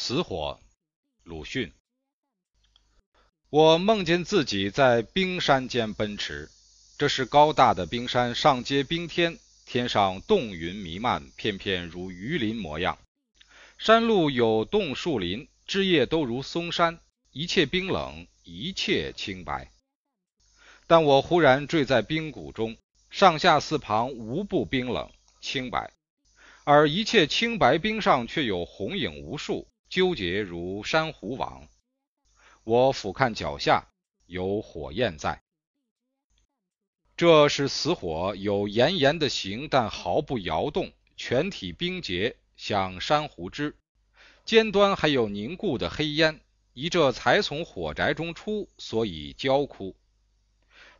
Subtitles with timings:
[0.00, 0.60] 死火，
[1.24, 1.72] 鲁迅。
[3.50, 6.48] 我梦见自己在冰山间奔驰，
[6.96, 12.96] 这是高大的冰山，上接冰天，天上冻云弥漫，片片如鱼鳞模样。
[13.76, 17.00] 山路有冻树林，枝叶都如松山，
[17.32, 19.72] 一切冰冷，一切清白。
[20.86, 22.76] 但我忽然坠在冰谷中，
[23.10, 25.10] 上下四旁无不冰冷
[25.40, 25.90] 清白，
[26.62, 31.66] 而一切清白冰上却有红影无数，纠结如珊瑚网。
[32.64, 33.88] 我俯瞰脚下，
[34.26, 35.42] 有火焰在。
[37.16, 43.76] 这是死火，有炎炎的形，但毫不摇动，全体冰结，像珊瑚枝。
[44.44, 46.40] 尖端还有凝固的黑烟，
[46.74, 49.96] 疑这才从火宅中出，所以焦枯。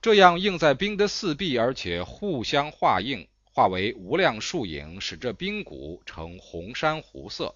[0.00, 7.54] 这样映在冰的四壁，而且互相化映，化为无量树影，使这冰谷呈红珊瑚色。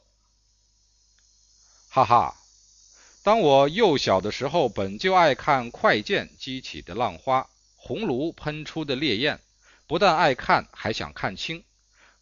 [1.95, 2.35] 哈哈。
[3.23, 9.39] 当我幼小的时候，本就爱看快剑激起的浪花，红炉喷出的烈焰，
[9.87, 11.62] 不但爱看，还想看清。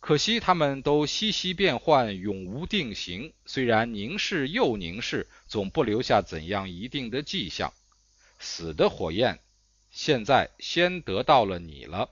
[0.01, 3.33] 可惜他们都息息变幻，永无定型。
[3.47, 7.73] 虽然凝视又凝视，总不留下怎样一定的迹象。
[8.41, 9.39] 死的火焰，
[9.93, 12.11] 现在先得到了你了。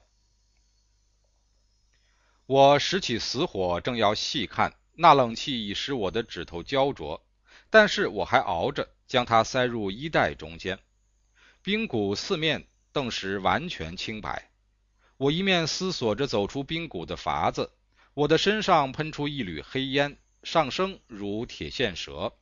[2.45, 7.21] 我拾起死火，正要细看，那冷气已使我的指头焦灼。
[7.69, 10.79] 但是我还熬着，将它塞入衣袋中间。
[11.61, 14.49] 冰谷四面顿时完全清白。
[15.17, 17.71] 我一面思索着走出冰谷的法子，
[18.13, 22.33] 我的身上喷出一缕黑烟，上升如铁线蛇。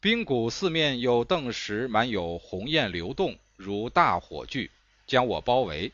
[0.00, 4.68] 冰谷四面又顿时满有红焰流动，如大火炬，
[5.06, 5.92] 将我包围。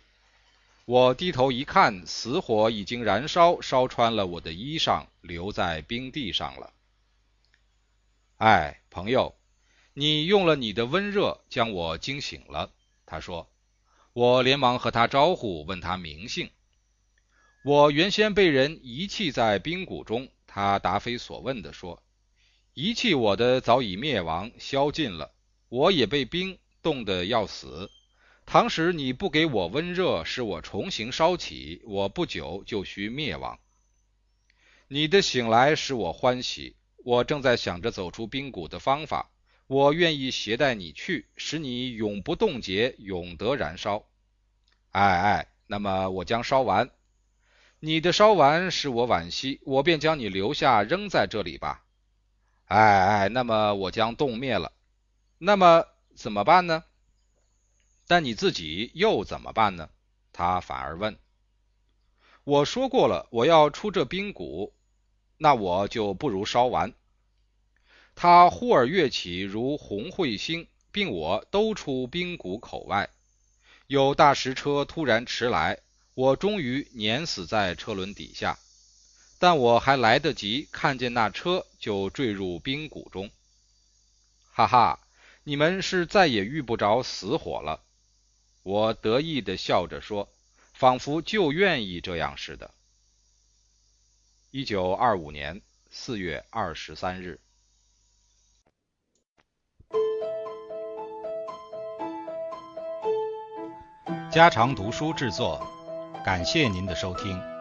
[0.86, 6.72] 我低头一看，死火已经燃烧，烧穿了我的衣裳，留在冰地上了。
[8.38, 9.34] 哎，朋友，
[9.94, 12.72] 你用了你的温热将我惊醒了。
[13.04, 13.50] 他说，
[14.12, 16.48] 我连忙和他招呼，问他名姓。
[17.64, 22.00] 我原先被人遗弃在冰谷中，他答非所问地说，
[22.74, 25.34] 遗弃我的早已灭亡消尽了，
[25.68, 27.90] 我也被冰冻得要死。
[28.46, 33.58] 倘使你不给我温热，使我重新烧起，我不久就需灭亡。
[34.86, 36.76] 你的醒来使我欢喜。
[37.08, 39.30] 我正在想着走出冰谷的方法，
[39.66, 44.04] 我愿意携带你去，使你永不冻结，永得燃烧。
[44.90, 46.90] 哎哎，那么我将烧完，
[47.80, 51.82] 你的烧完使我惋惜，我便将你留下，扔在这里吧。
[52.66, 54.70] 哎哎，那么我将冻灭了，
[55.38, 56.84] 那么怎么办呢？
[58.06, 59.88] 但你自己又怎么办呢？
[60.30, 61.18] 他反而问。
[62.44, 64.74] 我说过了，我要出这冰谷。
[65.38, 66.92] 那我就不如烧完。
[68.14, 73.08] 他忽而跃起，如红彗星，并我都出冰谷口外。
[73.86, 75.78] 有大石车突然驰来，
[76.14, 78.58] 我终于碾死在车轮底下。
[79.38, 83.30] 但我还来得及看见那车，就坠入冰谷中。
[84.50, 84.98] 哈哈，
[85.44, 87.80] 你们是再也遇不着死火了。
[88.64, 90.28] 我得意地笑着说，
[90.74, 92.74] 仿佛就愿意这样似的。
[94.50, 95.60] 一九二五年
[95.90, 97.38] 四月二十三日，
[104.32, 105.60] 家常读书制作，
[106.24, 107.57] 感谢您的收听。